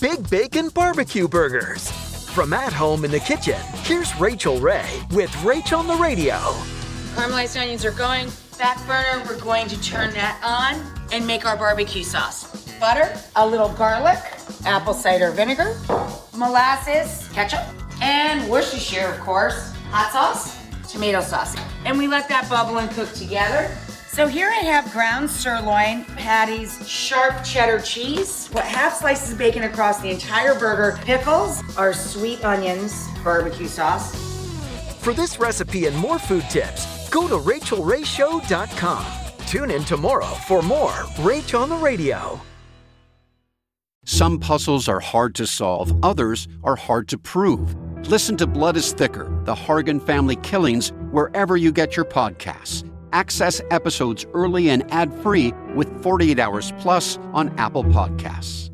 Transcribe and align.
Big 0.00 0.30
Bacon 0.30 0.70
Barbecue 0.70 1.28
Burgers. 1.28 1.90
From 2.30 2.54
at 2.54 2.72
home 2.72 3.04
in 3.04 3.10
the 3.10 3.20
kitchen, 3.20 3.60
here's 3.82 4.18
Rachael 4.18 4.58
Ray 4.58 4.88
with 5.10 5.28
Rach 5.42 5.76
on 5.76 5.86
the 5.86 5.94
Radio. 5.94 6.36
Caramelized 7.14 7.60
onions 7.60 7.84
are 7.84 7.90
going. 7.90 8.30
Back 8.58 8.78
burner, 8.86 9.22
we're 9.28 9.38
going 9.38 9.68
to 9.68 9.78
turn 9.82 10.14
that 10.14 10.40
on 10.42 10.82
and 11.12 11.26
make 11.26 11.44
our 11.44 11.54
barbecue 11.54 12.02
sauce. 12.02 12.46
Butter, 12.78 13.14
a 13.36 13.46
little 13.46 13.68
garlic, 13.74 14.18
apple 14.64 14.94
cider 14.94 15.32
vinegar, 15.32 15.76
molasses, 16.34 17.28
ketchup, 17.34 17.60
and 18.00 18.48
Worcestershire, 18.50 19.08
of 19.08 19.20
course, 19.20 19.74
hot 19.90 20.12
sauce, 20.12 20.90
tomato 20.90 21.20
sauce. 21.20 21.54
And 21.84 21.98
we 21.98 22.08
let 22.08 22.26
that 22.30 22.48
bubble 22.48 22.78
and 22.78 22.90
cook 22.92 23.12
together. 23.12 23.70
So 24.12 24.26
here 24.26 24.48
I 24.48 24.64
have 24.64 24.90
ground 24.90 25.30
sirloin, 25.30 26.04
patties, 26.16 26.76
sharp 26.86 27.44
cheddar 27.44 27.78
cheese, 27.78 28.48
what 28.48 28.64
half 28.64 28.98
slices 28.98 29.30
of 29.30 29.38
bacon 29.38 29.62
across 29.62 30.00
the 30.00 30.10
entire 30.10 30.58
burger, 30.58 30.98
pickles, 31.04 31.62
our 31.76 31.92
sweet 31.92 32.44
onions, 32.44 33.06
barbecue 33.22 33.68
sauce. 33.68 34.12
For 34.98 35.12
this 35.12 35.38
recipe 35.38 35.86
and 35.86 35.96
more 35.96 36.18
food 36.18 36.42
tips, 36.50 37.08
go 37.10 37.28
to 37.28 37.36
rachaelrayshow.com. 37.36 39.06
Tune 39.46 39.70
in 39.70 39.84
tomorrow 39.84 40.26
for 40.26 40.60
more 40.60 40.90
Rach 41.22 41.58
on 41.58 41.68
the 41.68 41.76
Radio. 41.76 42.40
Some 44.04 44.40
puzzles 44.40 44.88
are 44.88 44.98
hard 44.98 45.36
to 45.36 45.46
solve, 45.46 46.04
others 46.04 46.48
are 46.64 46.74
hard 46.74 47.06
to 47.08 47.18
prove. 47.18 47.76
Listen 48.08 48.36
to 48.38 48.48
Blood 48.48 48.76
is 48.76 48.92
Thicker 48.92 49.30
The 49.44 49.54
Hargan 49.54 50.04
Family 50.04 50.34
Killings 50.36 50.92
wherever 51.12 51.56
you 51.56 51.70
get 51.70 51.94
your 51.94 52.06
podcasts. 52.06 52.89
Access 53.12 53.60
episodes 53.70 54.26
early 54.34 54.70
and 54.70 54.84
ad 54.92 55.12
free 55.22 55.52
with 55.74 56.02
48 56.02 56.38
Hours 56.38 56.72
Plus 56.78 57.18
on 57.32 57.48
Apple 57.58 57.84
Podcasts. 57.84 58.70